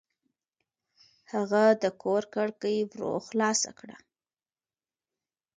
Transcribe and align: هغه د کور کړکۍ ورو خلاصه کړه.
هغه 1.33 1.63
د 1.83 1.85
کور 2.01 2.23
کړکۍ 2.33 2.77
ورو 2.89 3.11
خلاصه 3.27 3.69
کړه. 3.79 3.97